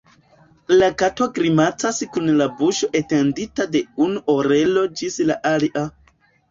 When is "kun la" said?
2.15-2.49